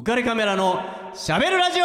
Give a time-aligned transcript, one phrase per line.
[0.00, 0.80] 浮かれカメラの
[1.12, 1.84] しゃべるラジオ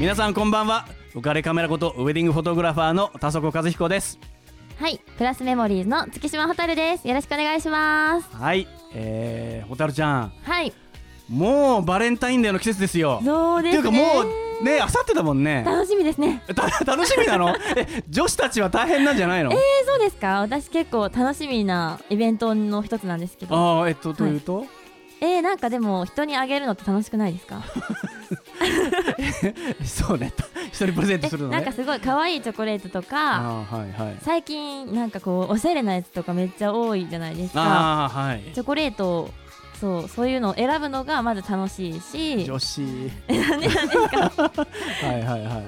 [0.00, 4.18] 皆さんこんばんは浮かれカメラことウェディングフォトグラファーの田底和彦です
[4.80, 7.06] はい、プラスメモリーズの月島蛍です。
[7.06, 8.34] よろしくお願いします。
[8.34, 10.72] はいえー、ホタルちゃんはい、
[11.28, 13.80] もうバレンタインデーの季節ですよそうですね。
[13.80, 16.42] っていうかもうねあさってだもんね楽しみですね。
[16.54, 17.54] た楽しみなの？
[17.76, 19.52] え女子たちは大変なんじゃないの？
[19.52, 20.40] えー、そうですか？
[20.40, 23.56] 私結構楽しみなイベントの一つなんですけど。
[23.56, 24.66] ああえっとというと、
[25.20, 27.62] えー、なんかでも人にあげるのって楽しくないですか？
[29.84, 30.32] そうね。
[30.68, 31.56] 一人プレゼントえするのね。
[31.56, 33.40] なんかすごい可愛いチョコレートとか。
[33.40, 34.16] はいはい。
[34.22, 38.08] 最近なんかこうおしゃれなやつとかめっちゃ多いじゃないですか。
[38.12, 38.42] はい。
[38.54, 39.30] チョコレートを
[39.80, 42.44] そうそういうのを選ぶのがまず楽しいし。
[42.44, 42.82] 女子。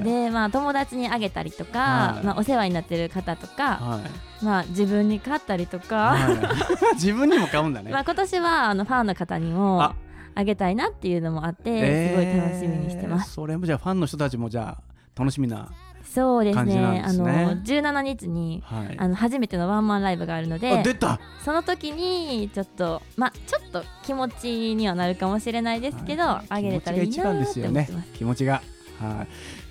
[0.04, 2.26] でまあ友達にあげたりとか、はい。
[2.26, 4.00] まあお世話になってる方とか、は
[4.42, 4.44] い。
[4.44, 6.94] まあ自分に買ったりとか、はい。
[7.00, 7.90] 自分にも買うんだね。
[7.90, 9.94] まあ今年はあのファンの方にも
[10.34, 13.28] ああげたいなっていうのもあって、すごい楽しみにしてます。
[13.28, 15.70] えーそれもじゃあファンの人たちもじゃあ楽しみな
[16.04, 16.64] そうですね。
[16.64, 28.12] ですねあの17日にはいあの初めてのワンマンライブがあるのあで、出たその時にちょっとまあちょっと気持ちにはなるかもしれないですけど、あげれたらいいなーってですよね思ってます。
[28.12, 28.62] 気持ちが
[29.00, 29.28] はい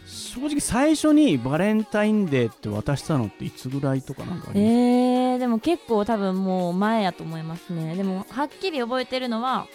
[0.07, 4.71] 正直最初にバレンタインデーって渡したのっていつぐらいとかなんかあります？
[4.71, 7.95] えー、でも結構多分もう前やと思いますね。
[7.95, 9.67] でもはっきり覚えてるのは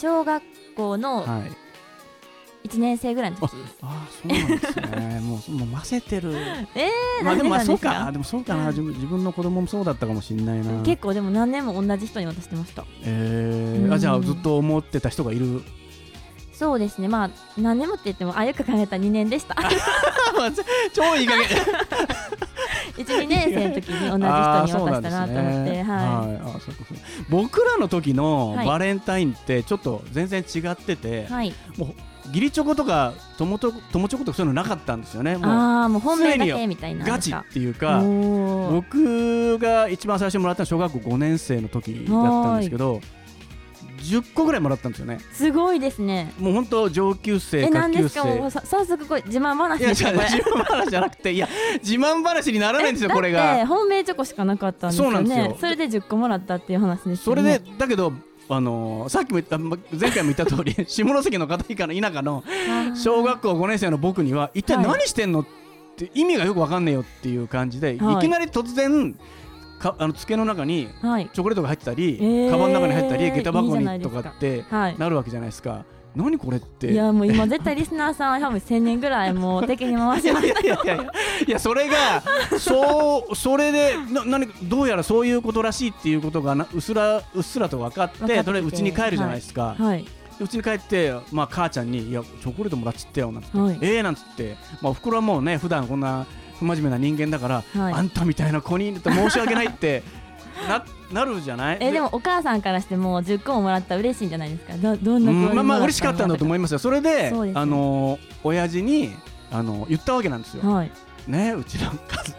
[0.00, 0.42] 小学
[0.76, 1.50] 校のはい
[2.68, 3.56] 1年生ぐらいの時。
[3.80, 6.34] ああそうなんですねもうもう混ぜてる
[6.74, 15.62] えー、まあでもまあそうかでもそうかな自分自分の子供もそうだったかもしれないな結構でも何年も同じ人に渡してましたえー、うんあじゃあずっと思ってた人がいる
[16.52, 19.56] そうですねまあ何年もって言ってもあよく考えたら2年でした
[20.92, 21.48] 超いい加減
[22.96, 26.52] 12年生の時に 同じ人に渡したなと思って、はい、はい、
[27.28, 28.66] 僕らの時のはい。
[28.66, 31.94] バレンタインってちょっと全然違ってて、はい、もう
[32.28, 35.36] 義理チョコとか友と友チョコとかそういうのなかったんですよね。
[35.36, 38.00] もうああもう本命だけみたいなガチっていうか
[38.70, 43.00] 僕が一番最初にもらったのは小学校5年生の時だったんですけど
[44.00, 45.18] 10個ぐらいもらったんですよね。
[45.32, 46.32] すごいですね。
[46.38, 48.24] もう本当上級生え下級何ですか？
[48.24, 48.46] も生。
[48.46, 50.24] うさ早速これ自慢話いやですかこれ。
[50.24, 51.48] 違う自慢話じゃなくていや
[51.82, 55.12] 自慢話にならないんですよえこれだってが本命チョコしかなかったんですよね。
[55.12, 55.56] そうなんですよ。
[55.60, 58.12] それで10個もらったっていう話ですそれでだけど
[58.48, 62.42] あのーさっきも言ったま前回も言った通り 下関の片田舎の田舎の
[62.96, 65.40] 小学校5年生の僕には一体何してんの？
[65.40, 65.44] っ
[65.96, 68.14] て意味がよくわかんねえよっていう感じで、はい。
[68.16, 69.14] い、きなり突然
[69.80, 71.30] かあの机の中にはい。
[71.32, 72.50] チョコレートが入ってたり、えー。
[72.50, 74.98] カバンの中に入ったり下駄箱にとかってはい。
[74.98, 75.84] なるわけじゃないですか。
[76.14, 76.92] 何これって。
[76.92, 80.46] いやもう今絶対リスナーさん多分1000人ぐらいもう敵に回します。
[80.46, 81.12] いやいやいやいや
[81.46, 81.58] いや。
[81.58, 82.22] それが
[82.58, 88.44] そうそれでな何どうやらそういうことらしいっていうことがなうっすらうっすらと分かって分かってて。
[88.44, 90.04] とりあえず家に帰るじゃないですか、はい。
[90.04, 93.78] でうちに帰って、まあ、母ちゃんに「いやチョコレートもらっちったよ」なんつって「はい。
[93.80, 96.26] ええなんつって、まあ、おふくろはもうね普段こんな
[96.60, 97.94] 不真面目な人間だから、はい。
[97.94, 100.02] あんたみたいな子にって申し訳ないって
[100.68, 101.78] ななるじゃない？
[101.80, 104.74] えでもお母さんからしても10個ももらったら嬉しいんじゃないですか？
[104.76, 106.78] どどんなまあまあ嬉しかったんだと思思いますよ。
[106.78, 109.10] それでねあのー親父に
[109.50, 110.90] あの言ったわけなんですよ、はい。
[111.26, 111.90] ねうちの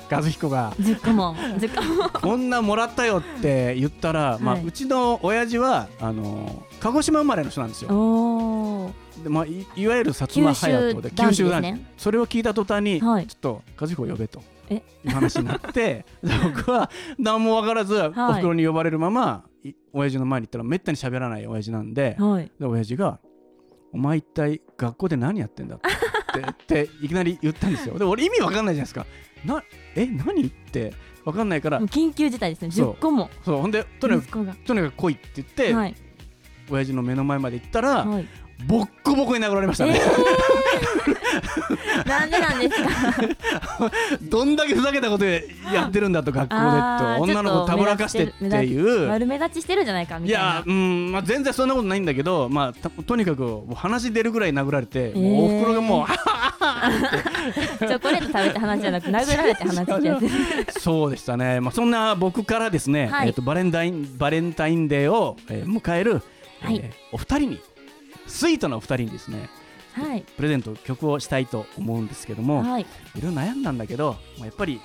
[0.09, 0.71] 和和彦が。
[0.79, 1.35] 10個も。
[1.35, 2.09] 10個も。
[2.19, 4.65] こんなもらったよって言ったら、まあ、はい。
[4.65, 7.89] うちの親父はあのー鹿児島生まれの人なんですよ
[9.25, 11.85] まあ、いいわゆる薩摩隼人で九州男児男児。
[11.97, 13.27] それを聞いた途端に、はい。
[13.27, 14.41] ちょっと和彦呼べと。
[14.69, 14.75] え？
[14.75, 16.05] いう話になってで
[16.43, 22.51] 僕は何も分からず、おふくろに呼ばれるままい親父の前に行ったらめったに喋らない親父なんではい。
[22.59, 23.19] で親父が
[23.93, 26.39] 「お前一体学校で何やってんだ?」って
[26.83, 27.97] っていきなり言ったんですよ。
[27.97, 29.05] で俺意味分かんないじゃないですか。
[29.45, 29.63] な
[29.95, 30.93] え何って
[31.25, 32.71] 分かんないから緊急事態ですね。
[32.71, 32.91] そう。
[32.93, 33.29] 10個も。
[33.43, 33.57] そう。
[33.57, 35.95] ほんでとにかくとにかく来いって言って、はい。
[36.69, 38.27] 親父の目の前まで行ったら、はい
[38.67, 39.99] ボッコボコに殴られましたね、
[42.05, 42.89] なんでなんですか？
[44.21, 45.39] どんだけふざけたことや
[45.87, 47.21] ってるんだと学校でと。
[47.21, 49.09] 女の子たぶらかしてっていう。
[49.09, 50.47] 悪目立ちしてるじゃないかみいたいな。
[50.55, 56.07] やうん、まあ、全然そんなことないんだけど、まあ、たとにかく話出るぐらい殴られて、もうおふくろがもう、
[57.79, 60.19] チョコレート食べた話じゃなく殴られて話ってや
[60.67, 63.27] つそうでしたね、まあ、そんな僕からですね、はい。
[63.27, 66.21] えっとバレンタインバレンタインデーを、えー迎える、
[66.61, 66.75] はい。
[66.83, 67.59] えーお二人に
[68.31, 69.49] スイートなお二人にですね
[69.93, 70.21] はい。
[70.21, 72.83] プレゼント曲をしたいと思うんですけども、はい。
[72.83, 74.79] いろいろ悩んだんだけど、まあ、やっぱり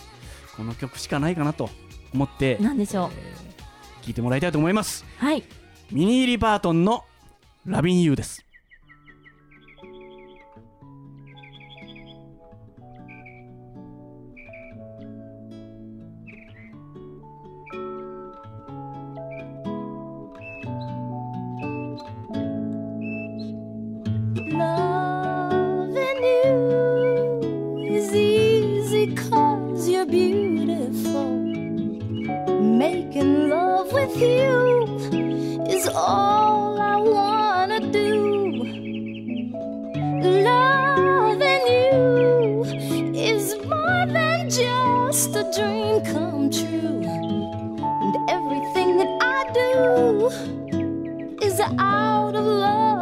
[0.56, 1.70] この曲しかないかなと
[2.12, 3.10] 思って、なんでしょう。
[3.16, 3.56] えー
[4.06, 5.04] 聞いてもらいたいと思います。
[5.18, 5.42] はい。
[5.90, 7.04] ミニーリ・バートンの
[7.64, 8.45] ラビンユーです。
[45.16, 47.00] Just a dream come true.
[48.02, 50.28] And everything that I do
[51.42, 52.95] is out of loving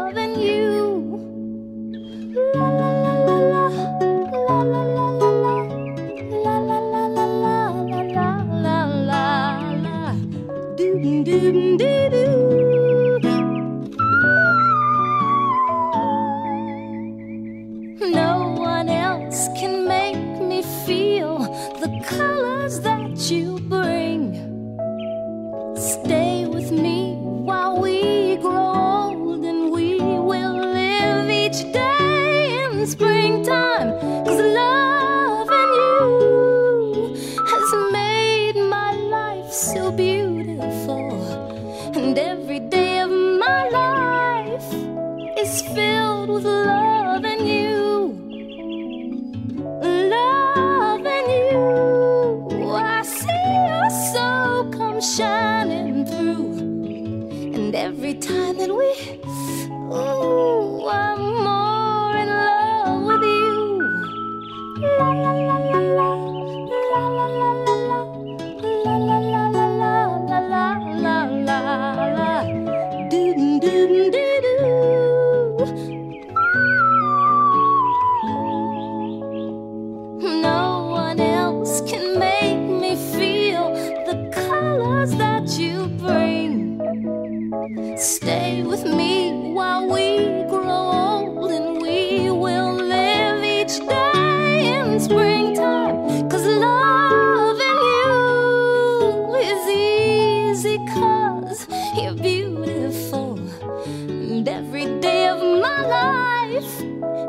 [104.25, 106.81] And every day of my life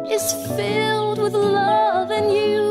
[0.10, 2.64] is filled with loving you.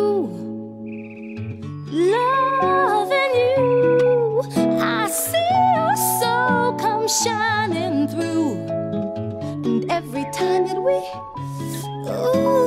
[1.93, 4.43] Loving you,
[4.81, 8.55] I see your soul come shining through.
[9.67, 10.97] And every time that we,
[12.09, 12.64] ooh,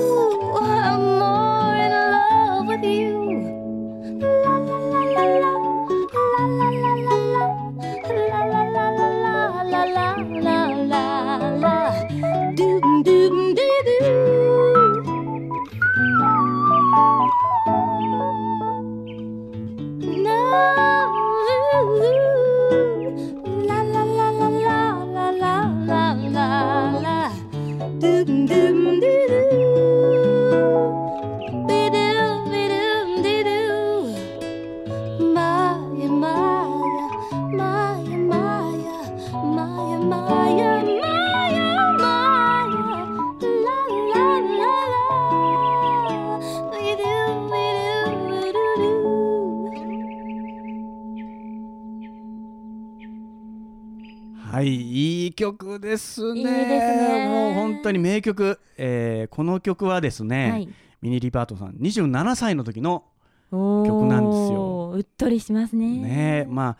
[55.37, 56.39] 曲ですね。
[56.39, 56.65] いいです
[57.13, 58.59] ねもう本当に名曲。
[58.77, 63.06] えーこの曲はですね、はいミニリパートさん27歳の時の
[63.51, 65.99] 曲なんですようっとりしますね。
[65.99, 66.77] ねまあ、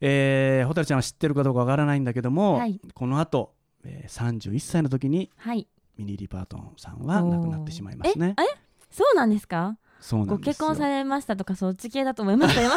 [0.00, 3.52] えー、蛍ちゃんは知ってるかどうかわからないんだけども、はいこの後、
[3.84, 5.66] えー、31歳の時にはい。
[5.98, 8.42] ミニリパートンさんは亡くなってしまいますねえ。
[8.42, 8.46] え
[8.92, 9.76] そうなんですか？
[10.26, 12.70] ご結婚されましたとかそっち系だと思いました よ。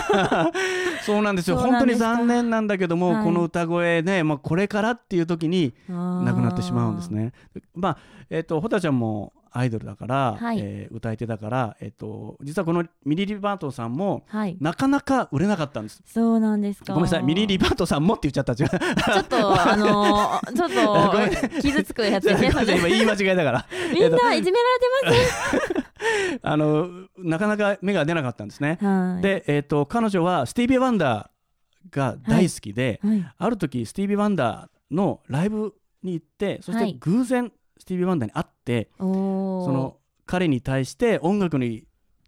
[1.06, 7.10] そうなんですよ本当に残念なんだけども、はいこの歌声ね、まあ、これからっていう時に亡亡くなってしまうんです。
[7.10, 7.34] ね。
[7.76, 7.98] まあ
[8.30, 14.58] えっ、とホタちゃんもアイドルだから、はいえー歌い手だから、えっと実はこのミニリバートさんもはい。
[14.60, 16.02] なかなか売れなかったんです。
[16.06, 16.94] そうなんですか。
[16.94, 18.56] ごめんなさいミニリバートさんもって言っちゃった。
[18.56, 18.70] ちょっ
[19.26, 19.38] と
[19.72, 22.50] あのー、ちょっと傷つくやつですね。
[22.50, 23.66] 今言い間違いだから。
[23.94, 25.71] みんないじめられて
[26.42, 28.78] あのなかなか芽が出なかったんですね。
[29.22, 36.98] で、えっと彼女はスティービー・ワンダーが大好きで、はい、ある時スティービー・ワンダーのライブに行ってそしてはい。
[37.00, 39.66] 偶然スティービー・ワンダーに会って、おー。
[39.66, 41.86] その彼に対して音楽に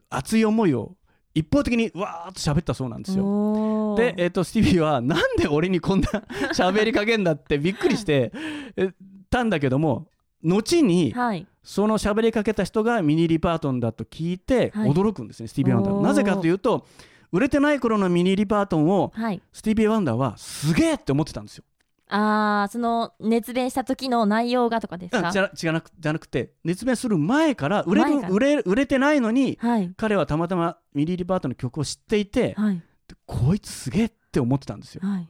[0.10, 0.96] 熱い思いを
[1.36, 3.96] 一方的にわーっと喋ったそうなんですよ。
[3.98, 6.08] で、えっとスティービーはなんで俺にこんな
[6.54, 8.32] 喋りかけんだってびっくりして
[8.78, 8.94] え
[9.30, 10.08] たんだけども
[10.44, 11.48] 後にはい。
[11.64, 14.92] その喋りかけた人がミニー・リパートンだと聞いてはい。
[14.92, 15.68] 驚くんですね、スティー。
[15.68, 16.86] ビー・ワンダーなぜかというと
[17.32, 19.42] 売れてない頃のミニ・リパートンをはい。
[19.52, 21.64] スティービー・ワンダーはすげえって思ってたんですよ。
[22.10, 25.20] あーその熱弁した時の内容がとかですか？
[25.28, 29.92] うんじゃじゃなくじゃなくて熱弁する前から売れる売れ売れてないのにはい。
[29.96, 32.82] 彼はたまたまミニ・リパートンの曲を知っていてはい。
[33.26, 35.02] こいつすげえって思ってたんですよ。
[35.04, 35.30] はい。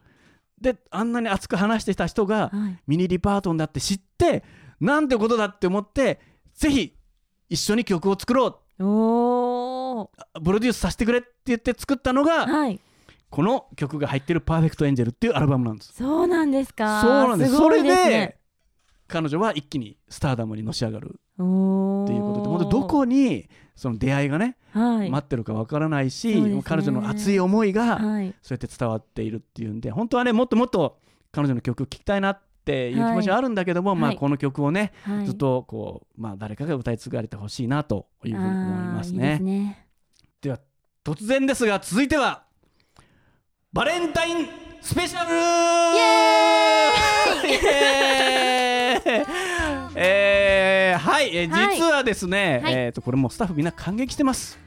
[0.60, 2.80] であんなに熱く話してた人がはい。
[2.88, 4.44] ミニ・リパートンだって知って
[4.80, 6.20] なんてことだって思って
[6.54, 6.96] ぜひ
[7.50, 8.54] 一緒に曲を作ろう。
[8.80, 10.10] プロ
[10.60, 12.80] デュースさせてくれって言って作ったのがはい。
[13.30, 15.94] この曲が入ってる「パーフェクト・エンジェル」っていうアルバムなんです。
[15.94, 17.02] そうなんですか。
[17.02, 17.56] そうなんです。
[17.56, 18.38] それで
[19.08, 21.08] 彼女は一気にスターダムにのし上がる。
[21.08, 25.10] っていうことで本当どこにその出会いがね、はい。
[25.10, 26.62] 待ってるかわからないし、ね。
[26.64, 28.36] 彼女の熱い思いがはい。
[28.44, 31.00] そうやって伝わっているっていうんで本当はねもっともっと
[31.32, 35.26] 彼女の曲聴きたいなっていう気持ちはあるんだけども、まあ、はいこの曲をね、はい。
[35.26, 38.58] ずっとこう、まあ、誰かが歌い継がれてほしいなというふうに思い
[38.94, 39.30] ますあーいいね。
[39.30, 39.88] ですね。
[40.42, 40.60] では
[41.04, 42.44] 突然ですが続いては
[43.74, 44.48] バレンタイン
[44.82, 45.34] スペシャル!
[49.96, 51.76] えーはい、えーはい。
[51.76, 52.74] 実はですね、はい。
[52.74, 54.60] えー、とこれもうスタッフみんな感激してます。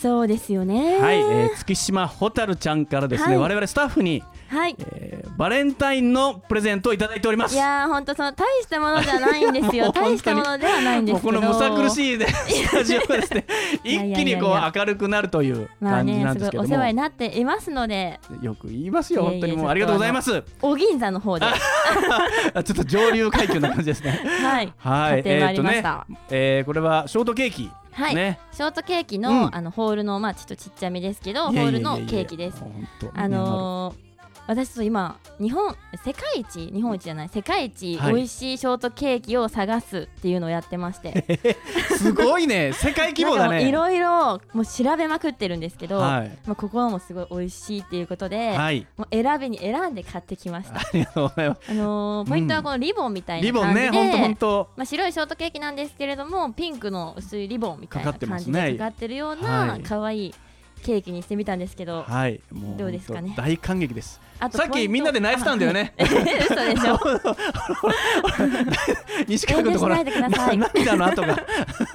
[0.00, 0.98] そうですよね。
[0.98, 3.38] はい、えー月島蛍ちゃんからですね、はい。
[3.38, 4.76] 我々スタッフに、はい。
[4.78, 7.54] えーバレンタインのプレゼントをいただいております。
[7.54, 9.90] いやー本当その大したものじゃないんですよ。
[9.90, 13.46] 大したものではないんですこのむさ苦しいね スタジオがですね。
[13.82, 18.20] 一気にこう明るくなるというまあ感じねなんですけども、すごいお世話になっていますので。
[18.40, 19.68] よく言いますよ本当にもう。
[19.70, 20.44] ありがとうございます。
[20.62, 21.46] お銀座の方で。
[21.46, 21.52] は
[22.54, 24.20] あちょっと上流階級な感じですね。
[24.62, 24.72] い。
[24.78, 28.14] はい、買ってまいりました、えーこれはショートケーキ、はい。
[28.14, 28.38] ね。
[28.52, 29.54] ショートケーキの,、うん。
[29.54, 32.62] あのホールのまあちょっとちっちゃめですけどホールのケーキです。
[33.14, 34.13] あのー
[34.46, 35.74] 私と今日本
[36.04, 41.56] 世界一日本一じゃない世界一はい美味しいショートケーキを探すっていうのをやってまして、
[41.96, 43.66] すごいね世界規模だね。
[43.66, 48.86] いろいろもう調べまくってるんですけど、はいまあ、ここもすごい美味しいっていうことで、はい。
[48.96, 51.60] もう選びに選んで買ってきましたありがとうございます。
[51.70, 54.68] あのーポイントはこのリボンみたいリボな感じで、ンね本当本当。
[54.76, 60.34] まあ、白いショートケーキなんですけれどもピンクの薄いリボンみたいな感じでかかってるようはない可愛い
[60.84, 63.34] ケーキにしてみたんですけど、はいもうどうですかね？
[63.36, 64.20] 大感激です。
[64.38, 65.94] あとさっきみんなで泣いてたんだよね。
[65.98, 66.14] 嘘
[66.56, 66.98] でしょ？
[69.26, 70.58] 西川君ところ遠慮しないでください。
[70.58, 71.36] 涙の後が。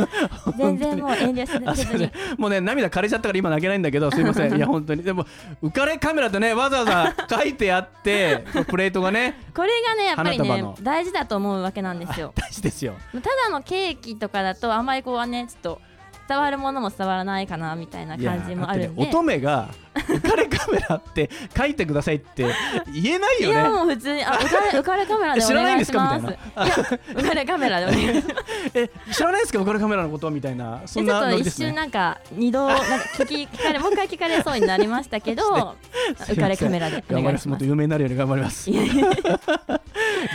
[0.58, 4.56] 全然もう遠慮あせずもうね涙枯れちゃったから今泣けないんだけどすいません。
[4.58, 5.04] いや本当に。
[5.04, 5.26] でも
[5.62, 12.34] 浮かれカメラってねわざわざ書いてあって プレートがねこれがねやっぱりね大事だと思うわけなんですよ。
[12.36, 12.96] 大事ですよ。
[13.14, 15.82] ただのケーキとかだとあんまりこうはねちょっと
[16.30, 19.02] 伝わるものも伝わらないかなみたいな感じもあるんで。
[19.02, 19.70] ね乙女が
[20.08, 22.46] 浮かれカメラって書いてくださいって
[22.94, 28.36] 言えないいやよねもう普通にあ 浮かれ浮かれカメラでお知らないんですか願いしますみいや浮かれカメラでお願いします。
[28.74, 30.82] え知らない ですか浮かれカメラのことみたいな。
[30.86, 32.84] そんなでちょっと一瞬なんか二度なんか
[33.18, 35.44] 聞き聞かれもう一回聞かれそうになりましたけど
[36.18, 37.34] 浮かれカメラでお願いします。
[37.34, 38.70] ますもっと有名になるように頑張ります。
[38.70, 39.10] いやいや。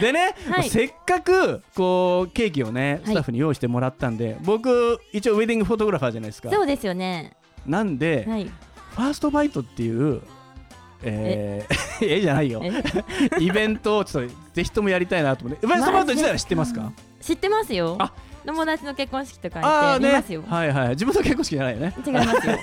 [0.01, 0.69] でね、はい。
[0.71, 3.15] せっかくこうケーキをねはい。
[3.15, 6.51] スタッフに用意してもらったんで、僕一応ウェディングフォトグラファーじゃないですか。
[6.51, 7.33] そうですよね。
[7.67, 8.51] なんで、はい
[8.95, 10.23] ファーストバイトっていう
[11.03, 12.21] えー、 え。
[12.23, 12.61] じゃないよ。
[12.65, 12.73] え。
[13.39, 15.67] イベントをちょっとぜひともやりたいなと思って。
[15.67, 16.93] ファーストバイト自体は知ってますか？
[17.21, 17.97] 知ってますよ。
[17.99, 18.13] あ。
[18.47, 20.45] 友達の結婚式とかあ行って見ますよ。
[20.49, 20.89] はいはい。
[20.91, 21.95] 自分の結婚式じゃないよね。
[22.07, 22.59] 違いますよ。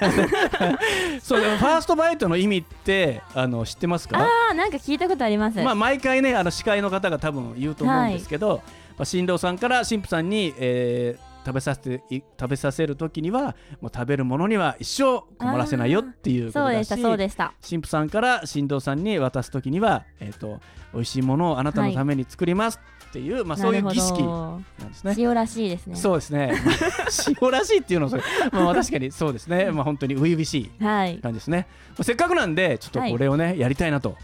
[1.21, 4.19] そうでもファーストバイトの意味ってあの知ってますか？
[4.19, 5.59] ああなんか聞いたことあります。
[5.61, 8.61] まあ、毎回ねあの司会の方が多分言うと思うんですけど、
[8.97, 17.53] まあ、新郎さんから新婦さんに、えー食べさせてい食べさせる時にはもう食べるものには一生困らせないよっていうことだしそうでしたそうでした。
[17.62, 20.60] 新婦さんから新郎さんに渡す時には、えー、と
[20.93, 22.79] 美味しいものをあなたのために作ります
[23.10, 25.15] っていう、まあ、そういう儀式なんですね。
[25.15, 25.21] ど。
[25.21, 25.95] 塩らしいですね。
[25.95, 26.53] そうですね。
[27.41, 31.17] 塩らしいっていうのはそれ、まあ、確かにそうですね、まあ、本当に初々しいはい。
[31.17, 31.67] 感じですね。
[31.89, 34.15] まあせっかくなんでちょっとこれをね、やりたいなと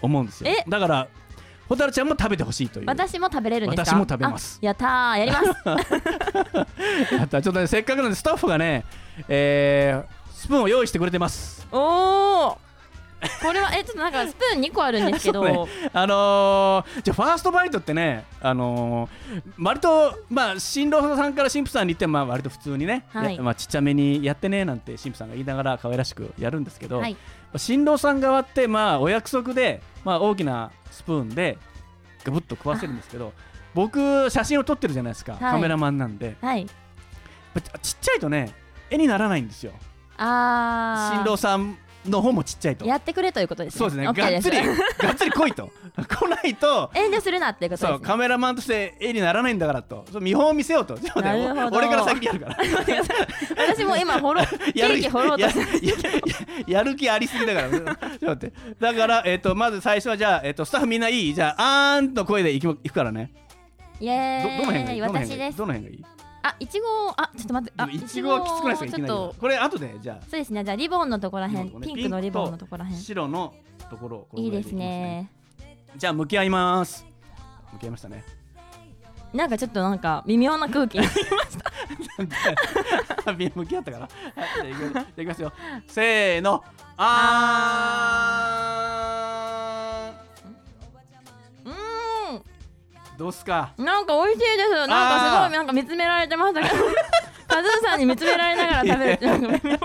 [0.00, 0.50] 思うんですよ。
[0.50, 0.64] え？
[0.68, 1.08] だから
[1.68, 2.86] 蛍ちゃんも食べてほしいという。
[2.86, 3.96] 私も食べれるんですか？
[3.96, 4.58] 私も食べます。
[4.62, 5.46] あやったーやります。
[7.14, 7.42] やった。
[7.42, 8.84] ちょっとねせっかくなんでスタッフがね、
[9.28, 11.66] えースプーンを用意してくれてます。
[11.70, 12.58] おお
[13.40, 23.36] これはえちょっとなんかスプーン2個あるんですけど、 そうあのーじゃあファーストバイトってね、あのー割とまあ新郎さんから新婦さんに言ってもまあ割と普通にね、はい。
[23.36, 27.16] やまあちっちゃめにやってねなんて新婦さんが言いながら可愛らしくやるんですけど、はい
[27.56, 31.58] 新郎さん側ってまあお約束でまあ大きなスプーンで
[32.24, 33.32] ガブッと食わせるんですけど。
[33.74, 35.36] 僕写真を撮ってるじゃないですか、い。
[35.38, 36.36] カメラマンなんで。
[36.40, 36.66] はい。
[37.82, 38.54] ちっちゃいとね
[38.90, 39.72] 絵にならないんですよ。
[40.18, 42.84] 新郎さんの方もちっちゃいと。
[42.84, 43.78] やってくれということですね。
[43.78, 44.08] そうですね。
[44.08, 44.56] OK がっつり
[44.98, 45.70] がっつり来いと。
[46.08, 48.06] 来ないと遠慮するなっていうことそうですね。
[48.06, 50.04] カメラマンとして絵にならないんだからと。
[50.10, 50.98] そう見本を見せようと。
[50.98, 51.76] ちょっとなねるほど。
[51.76, 52.56] 俺から先にやるから。
[53.76, 55.44] 私も今掘ろうケやるーキ掘ろうと
[56.66, 57.70] やる気ありすぎだから。
[57.70, 58.52] ちょっと待って。
[58.80, 61.34] だから、えっとまず最初はじゃあ、えっとスタッフみんないい？
[61.34, 63.30] じゃああーんと声でいくいくからね。
[64.00, 64.54] イどエーイ。
[64.54, 64.58] い？
[64.58, 65.00] どの辺がいい？
[65.02, 65.58] 私です。
[65.58, 66.04] どの辺がいい？
[66.42, 69.34] あいちごあちょっと待ってあいちごはきつくないですかちょっと。
[69.38, 70.22] これ後でじゃあ。
[70.22, 73.54] そうですねじゃあリボンのところらへんピンクのリボンのところらへん白の
[73.90, 75.30] ところいいですね。
[75.96, 77.06] じゃあ向き合います。
[77.74, 78.24] 向き合いましたね。
[79.32, 81.06] なんかちょっとなんか微妙な空気に
[83.54, 84.04] 向き合ったから。
[84.04, 85.52] はいじゃあいきますよ。
[85.86, 86.62] せーの。
[86.96, 87.72] あ
[93.22, 93.70] どうっすか？
[93.78, 94.70] んなんか美味しいです。
[94.70, 96.74] なんかすごいなんか見つめられてましたけど。
[97.46, 99.78] カズーさんに見つめられながら食べるってなんか微妙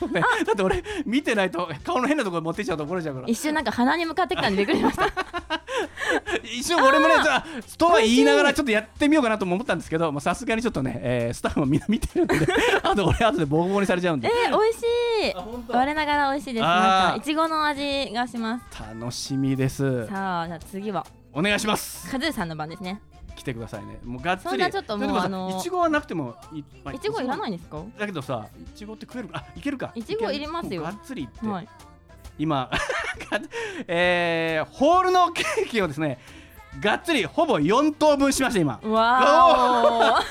[0.00, 0.20] そうね。
[0.20, 5.06] だって俺見てないと顔の変なところ持ってっちゃうと怒られちゃうから一瞬なんか鼻に向かってきたんでびっくりしました。
[6.44, 7.14] 一瞬俺もね
[7.76, 12.36] とは言いながらちょっとやってみようかなとも思ったんですけどまあさすがにちょっとね、えースタッフもみんな見てるんで
[12.84, 14.28] あと俺後でボコボコにされちゃうんで。
[14.28, 14.82] えー、美味し
[15.32, 15.34] い。
[15.68, 16.62] 我ながら美味しいです。
[16.62, 18.80] なんかいちごの味がします。
[18.94, 20.06] 楽しみです。
[20.06, 21.04] さあじゃあ次は
[21.38, 22.10] お願いします。
[22.10, 22.98] カズーさんの番ですね。
[23.36, 23.98] 来てくださいね。
[24.02, 24.50] もうがっつり。
[24.50, 27.82] そんなちょっともうあのーいちごはなくてもい,まあ、いちごいらないんですか？
[27.98, 29.44] だけどさいちごって食えるか？
[29.46, 29.92] あいけるか？
[29.94, 30.82] いちごいりますよ。
[30.82, 31.68] がっつりいって、はい。
[32.38, 32.70] 今
[33.86, 36.18] えー、ホールのケーキをですね
[36.80, 38.80] がっつりほぼ4等分しました今。
[38.84, 40.22] わ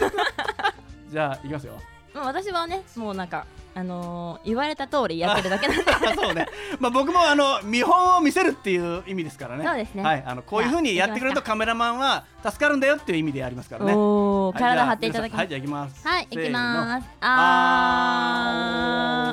[1.12, 1.74] じゃあいきますよ。
[2.15, 3.45] 私はねもうなんか
[3.77, 5.91] あのー、言われた通りやってるだけなんで。
[5.91, 6.48] あ そうね、
[6.79, 9.65] まあ、僕もあの見本を見せるっていう意味ですからね。
[9.65, 10.01] そうですね。
[10.01, 13.94] はい、あのこういうふうにやってくれるとカメラマンは助かるんだよっていう意味でやりますからね。
[13.94, 14.62] おお、はい。
[14.62, 15.38] 体張っていただきます。
[15.38, 16.08] はいじゃあいきます。
[16.08, 17.08] はい、いきます。
[17.20, 17.65] あ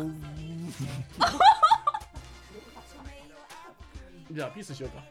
[4.32, 5.04] じゃあピースしようか。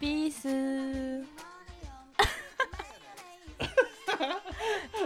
[0.00, 1.42] ピース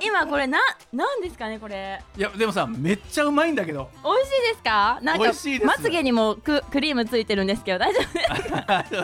[0.06, 0.58] 今これな、
[0.92, 2.00] なんですかねこれ。
[2.16, 3.90] いやでもさめっちゃうまいんだけど。
[4.04, 4.98] 美味しいですか？
[5.02, 5.66] なんか美味しいです。
[5.66, 8.12] まつげにもククリームついてるんですけど大丈夫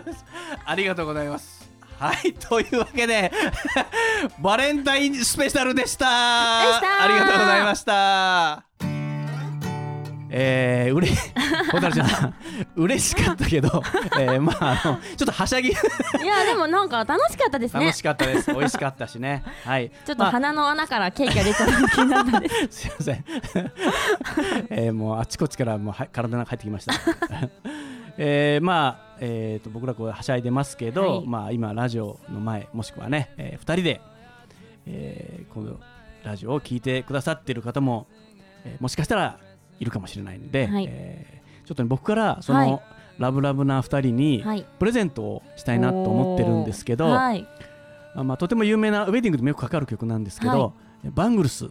[0.05, 0.25] です
[0.65, 1.63] ありがとうございます。
[1.99, 3.31] はいというわけで
[4.41, 6.05] バレンタインスペシャルでした。
[6.75, 7.03] した。
[7.05, 8.65] ありがとうございました
[10.35, 11.09] えー、うれ
[11.73, 12.35] 蛍ちゃん
[12.75, 13.83] 嬉しかったけど、
[14.19, 15.69] えー、まああのちょっとはしゃぎ。
[15.69, 15.73] い
[16.27, 17.85] やでもなんか楽しかったですね。
[17.85, 18.51] 楽しかったです。
[18.51, 19.45] 美味しかったしね。
[19.63, 19.91] はい。
[19.91, 20.31] ちょっとまあ。
[20.31, 22.49] 鼻の穴からケーキが出たの気になったんで。
[22.49, 23.25] すすいません、
[24.71, 26.95] えー、もうあちこちからもうは体の中入ってきました。
[28.17, 31.27] えー、まあ、えー、と僕らこうはしゃいでますけど、はい。
[31.27, 34.01] まあ今ラジオの前もしくはね、えー、2人で、
[34.87, 35.79] えー、この
[36.25, 38.07] ラジオを聞いてくださっている方も、
[38.65, 39.39] えーもしかしたら
[39.83, 40.87] いるかもしれないんで、はい。
[40.89, 42.81] えーちょっとね僕からその、はい
[43.19, 44.65] ラブラブな2人にはい。
[44.79, 47.47] プレゼントをしたいなと思ってるんですけど、はい。
[48.15, 50.73] あまあ、とても有名なウェディングでもよくかかる曲なんですけど、
[51.05, 51.69] はバングルスっ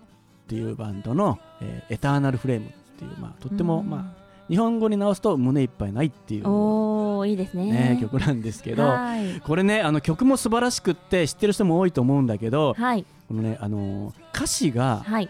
[0.47, 3.89] ていうバンドの「えーエターナルフレーム」っていう、まあ、とっても、うん。
[3.89, 7.65] まあ、日本語に直すと胸いっぱいないっていう、おおいいですね。
[7.65, 9.41] ね、曲なんですけどはい。
[9.41, 13.03] これねあの曲も素晴らしくって知ってる人も多いと思うんだけどはい。
[13.27, 15.29] このね、あのー歌詞がはい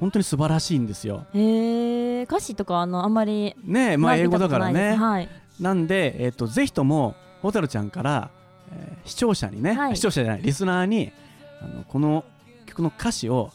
[0.00, 1.26] 本当に素晴らしいんですよ。
[1.34, 4.96] へえ歌詞とかあのあんまりねまあ英語だからね。
[4.96, 5.28] はい。
[5.60, 8.30] なんで、えー、とぜひとも蛍ちゃんから、
[8.72, 9.96] えー視聴者にね、はい。
[9.96, 11.12] 視聴者じゃないリスナーに
[11.62, 12.24] あのこの
[12.66, 13.50] 曲の歌詞を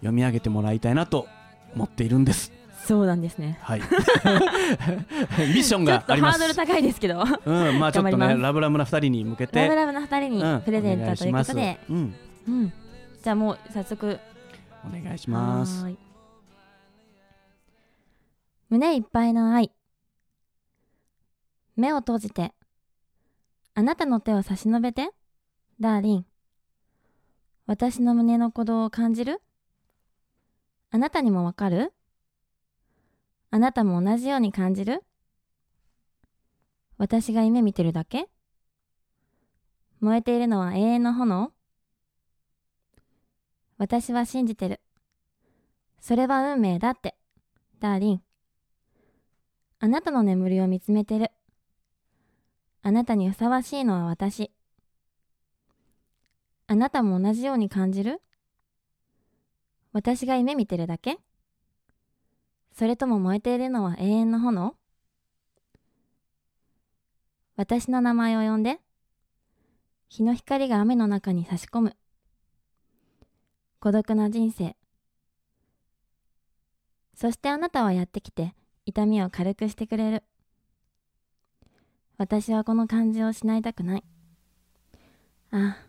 [0.00, 1.26] 読み上げてもらいたいなと
[1.74, 2.52] 思っているんです。
[2.84, 3.58] そうなんですね。
[3.60, 3.80] はい。
[5.54, 6.38] ミッションがあります。
[6.38, 7.22] とハードル高いですけど。
[7.24, 12.14] ラうん、まあちょっとねラブラブな二人に向けブて、ラブな二人うんにプレゼントということで、うん、
[12.48, 12.72] うん。
[13.22, 14.18] じゃあもう早速
[14.84, 15.86] お願いします。
[18.68, 19.72] 胸いっぱいの愛。
[21.76, 22.52] 目を閉じて
[23.74, 25.10] あなたの手を差し伸べて
[25.80, 26.26] ダーリン。
[27.66, 29.40] 私の胸の鼓動を感じる？
[30.90, 31.92] あなたにもわかる？
[33.50, 35.04] あなたも同じように感じる？
[36.96, 38.28] 私が夢見てるだけ？
[40.00, 41.52] 燃えているのは永遠の炎？
[43.78, 44.80] 私は信じてる
[46.00, 47.16] それは運命だって、
[47.80, 48.22] ダーリン。
[49.80, 51.30] あなたの眠りを見つめてる。
[52.82, 54.50] あなたにふさわしいのは私。
[56.66, 58.20] あなたも同じように感じる？
[59.92, 61.18] 私が夢見てるだけ？
[62.72, 64.76] それとも燃えているのは永遠の炎？
[67.56, 68.80] 私の名前を呼んで。
[70.08, 71.96] 日の光が雨の中に差し込む。
[73.80, 74.76] 孤独な人生。
[77.14, 78.54] そしてあなたはやってきて、
[78.88, 80.22] 痛みを軽くしてくれる
[82.16, 84.04] 私はこの感じを失いたくない
[85.50, 85.87] ああ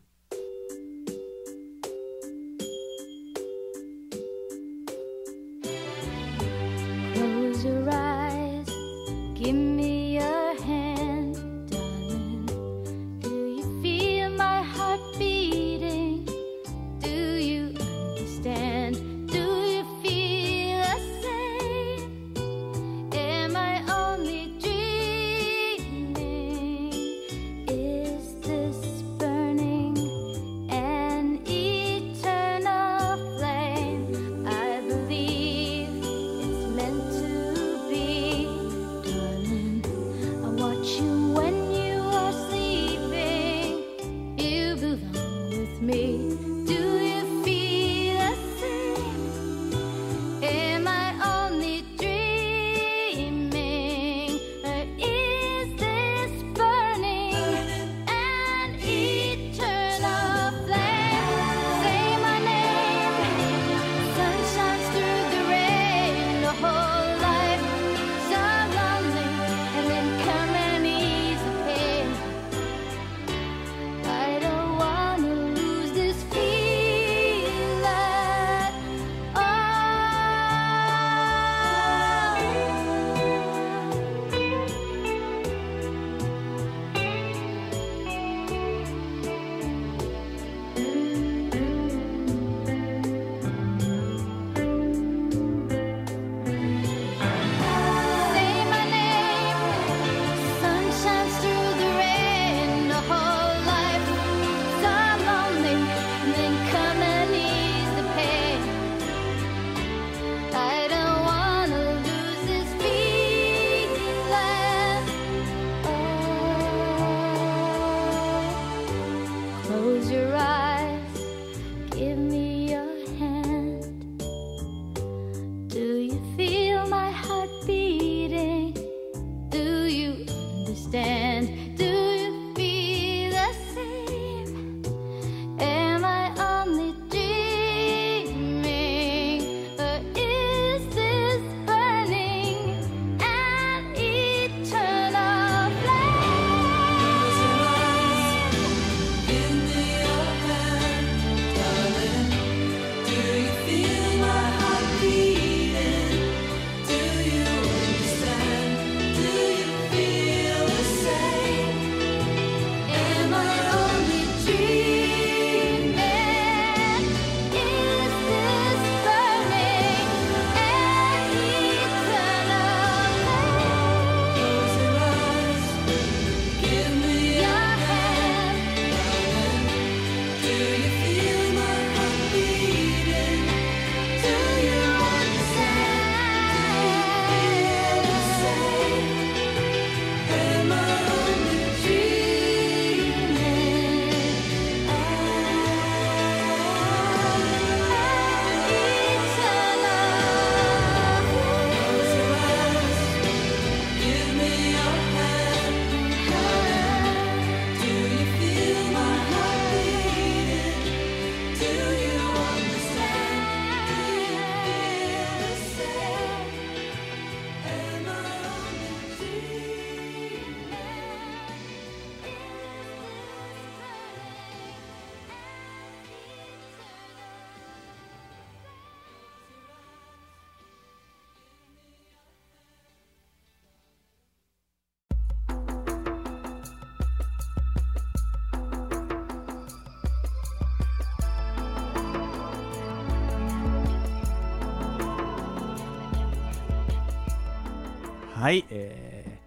[248.39, 249.39] はい、えー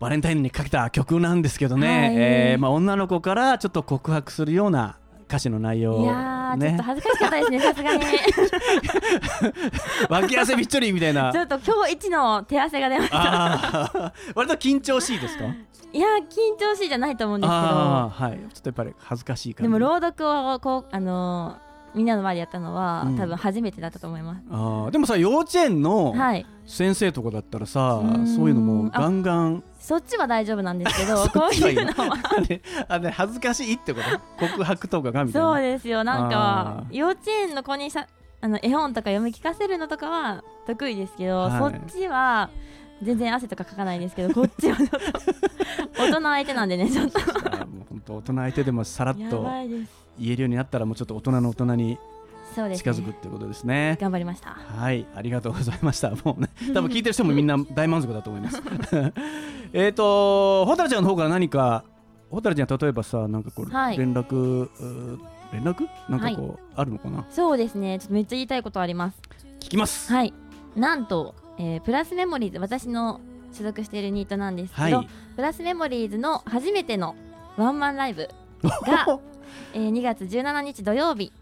[0.00, 2.16] バレンタインにかけた曲なんですけどね、はい。
[2.16, 4.96] えーまあ、女の子からちょっと告白するような
[5.28, 8.04] 歌詞の内容いやー、ちょっねと恥ずかしかったですね、 さすがに。
[10.08, 11.30] 脇汗びっちょりみたいな。
[11.30, 14.14] ちょっと今日一の手汗が出ました。
[14.34, 15.44] 割と緊張しいですか？
[15.92, 16.24] いやー、緊
[16.58, 18.38] 張しいじゃないと思うんですけど、はい。
[18.54, 23.16] ちょっとやっぱり恥ずかしいでも朗読をこう、あのーみんなの前でやったのは、うん。
[23.16, 24.42] 多分初めてだったと思います。
[24.50, 26.46] あーでもさ幼稚園のはい。
[26.66, 28.26] 先生とかだったらさ、うーん。
[28.26, 29.62] そういうのもガンガン。
[29.80, 32.16] そっちは大丈夫なんですけど、 こういうのは。
[32.36, 34.00] あれあれ恥ずかしいってこ
[34.38, 34.46] と？
[34.48, 35.48] 告白とかがみたいな。
[35.54, 36.94] そうですよ、なんあかー。
[36.96, 38.06] 幼稚園の子にさ
[38.40, 41.58] あの絵本とか読み聞かせるのとかは得意ですけど、はい。
[41.58, 42.50] そっちは
[43.02, 44.98] 全然汗とかかかないんですけどこっちはちょっと
[45.98, 47.18] 大人相手なんでねちょっと。
[47.18, 51.98] あもう本当大人相手でもさらっやとばいです言えるようになったらもうちょっと大人の大人に
[52.54, 53.96] そうです、近ね、づくってことですね。
[54.00, 56.10] 頑張りましたはい、ありがとうございました。
[56.24, 58.60] もうね、 多分聞いてる人もみんな大満足だと思います。
[59.72, 61.84] えっと、ほたるちゃんの方から何か、
[62.30, 64.68] ほたるちゃん例えばさ、なんかこう、はい連絡、
[65.52, 65.86] 連絡？
[66.08, 67.24] なんかこう、あるのかな？
[67.30, 69.20] そうですねちょっとめっちゃ言いたいことあります
[69.60, 70.12] 聞きます。
[70.12, 70.32] はい
[70.76, 73.20] なんと、えープラスメモリーズ私の
[73.52, 75.08] 所属しているニートなんですけど、はい。
[75.36, 77.16] プラスメモリーズの初めての
[77.56, 78.28] ワンマンライブ
[78.62, 79.18] が
[79.74, 81.32] えー2月17日土曜日、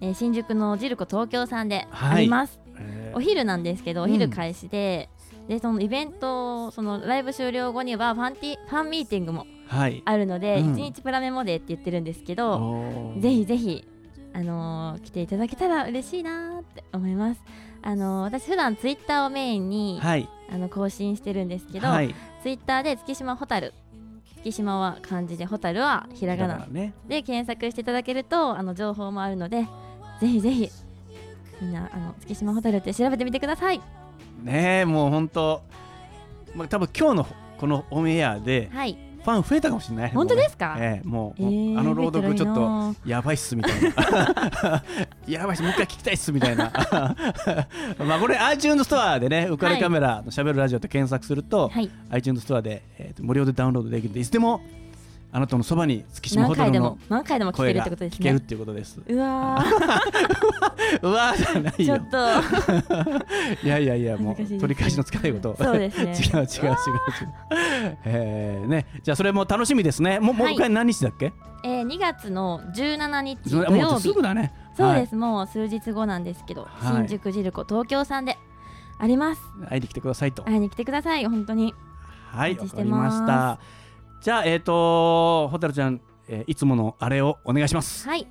[0.00, 5.08] えー新宿のジルコ東京さんであります、えお昼なんですけどお昼開始で、
[5.48, 10.02] でそのイベントそのライブ終了後にはファンティファンミーティングもーはい。
[10.04, 10.72] あるので、うん。
[10.74, 13.86] 一日プラメモデーって言ってるんですけど、ぜひぜひ
[14.32, 17.40] あのー来ていただけたら嬉しいなーって思います。
[17.82, 20.28] あのー私普段ツイッターをメインに、はい。
[20.48, 22.14] あの更新してるんですけど、はい。
[22.42, 23.74] ツイッターで月島ホタル
[24.46, 26.94] 月島は漢字で蛍はひらがなね。
[27.08, 29.66] で検索していただけるとあの情報もあるので
[30.20, 30.70] ぜひぜひ
[31.60, 33.80] みんなあの月島蛍って調べてみてください
[34.42, 35.62] ねえ、もう本当。
[36.54, 37.26] まあ、多分今日の
[37.58, 40.10] このオンエアではいファン増えたかもしれない。
[40.12, 40.76] 本当ですか？
[40.78, 44.82] ええもう、えーあの朗読ちょっと増やばいっすみたいな。
[45.26, 46.70] やばいっすもう一回聞きたいっすみたいな。
[48.06, 51.90] まあこれ iTunes ストアでね浮かれカメラのしゃべるラジオって検索すると、はい。
[52.10, 54.60] iTunes ストアで、え無料でダウンロードできるんでいつでも
[55.32, 58.18] あなたのそばに月島ホテルの何回でも何回でも聞けるってことですね。
[58.18, 59.00] 聞けるっていうことです。
[59.06, 59.64] うわ
[61.02, 61.72] うわーじゃないよ。
[61.72, 63.26] ーちょっと。
[63.66, 66.12] いやいやいやもう取り返しのつかないことそうですね。
[66.12, 66.42] 違う違う違う。
[66.42, 66.78] 違う
[68.04, 68.86] えー、ね。
[69.02, 70.20] じゃあそれも楽しみですね。
[70.20, 71.32] もうもうはい一回何日だっけ、
[71.64, 74.00] えー、2月の17日土もう曜日。
[74.02, 74.52] すぐだね。
[74.76, 75.06] そうではい。
[75.06, 76.96] すもう数日後なんですけど、はい。
[76.96, 78.38] 新宿ジルコ東京さんで
[78.98, 79.42] あります。
[79.68, 80.42] 会いに来てくださいと。
[80.44, 81.26] 会いに来てください。
[81.26, 81.74] 本当に。
[82.30, 83.58] はい、わかりました。
[84.20, 88.08] じゃあ、えっ、と、ホタルちゃん、えーいつものあれをお願いします。
[88.08, 88.26] はい。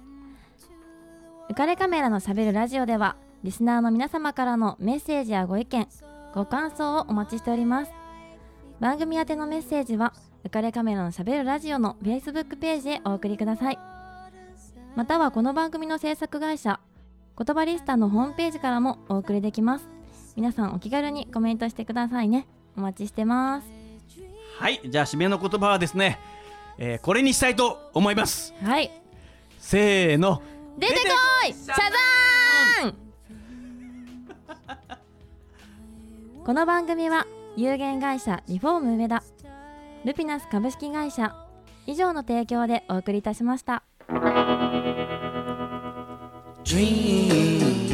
[1.49, 5.87] 浮かれカメラのしゃべるラジオではリスナーの皆様からのメッセージやご意見
[6.33, 7.91] ご感想をお待ちしております。
[8.79, 13.79] 番組宛てのメッセージは浮かれカメラのしゃべるラジオの Facebook ページへお送りください。
[14.95, 16.79] またはこの番組の制作会社
[17.37, 19.87] 言葉リスタのホームページからもお送りできます。
[20.35, 22.47] 皆さんお気軽にコメントしてくださいね。
[22.75, 23.74] お待ちしてます。
[24.57, 26.19] はい、じゃあ、締めの言葉はですね、
[26.77, 28.53] えーこれにしたいと思います。
[28.63, 28.91] はい
[29.59, 30.41] せーの。
[30.77, 30.99] 出てこ
[31.47, 32.95] いシャザーン
[36.45, 39.23] この番組は有限会社リフォーム上田
[40.03, 41.33] ルピナス株式会社
[41.87, 43.83] 以上の提供でお送りいたしました
[46.65, 47.84] dream,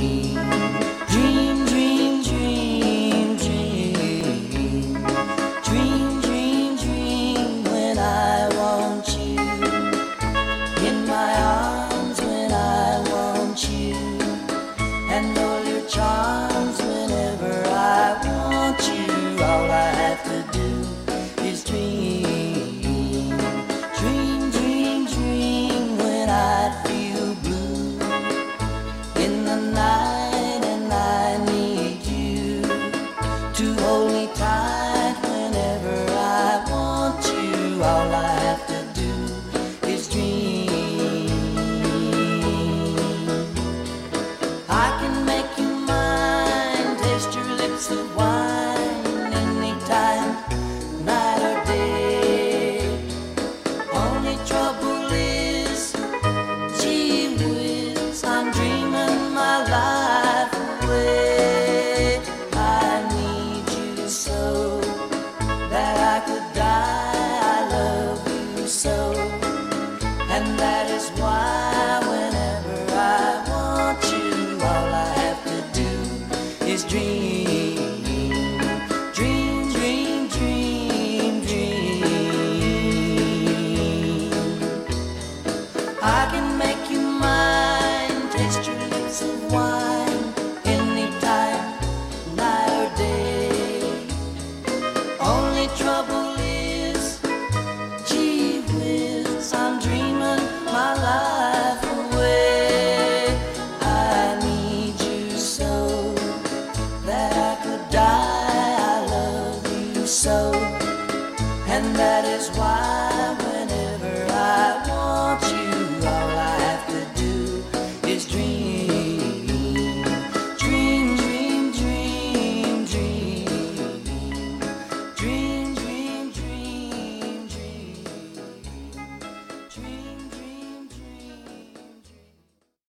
[76.84, 77.61] dream.